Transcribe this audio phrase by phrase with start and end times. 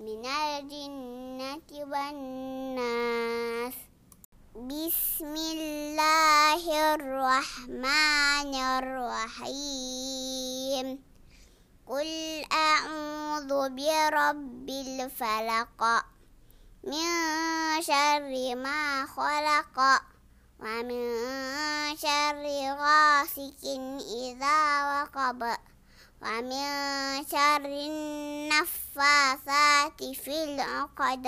[0.00, 3.74] من الجنة والناس.
[4.56, 10.86] بسم الله الرحمن الرحيم.
[11.88, 12.08] قل
[12.52, 16.04] أعوذ برب الفلق.
[16.84, 17.06] من
[17.82, 20.02] شر ما خلق.
[20.60, 21.16] ومن
[21.96, 22.44] شر
[22.80, 23.62] غاسق
[24.24, 25.40] إذا وقب.
[26.22, 26.64] ومن
[27.30, 29.69] شر النفاثات.
[30.00, 31.26] في العقد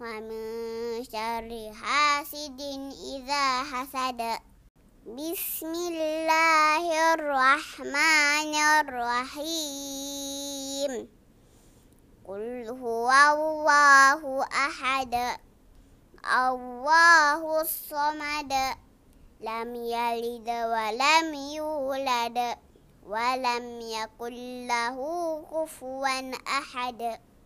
[0.00, 2.60] ومن شر حاسد
[3.16, 4.20] إذا حسد.
[5.06, 9.98] بسم الله الرحمن الرحيم.
[12.28, 15.14] قل هو الله أحد.
[16.24, 18.52] الله الصمد.
[19.40, 22.38] لم يلد ولم يولد.
[23.08, 24.98] ولم يكن له
[25.52, 27.27] كفوا أحد.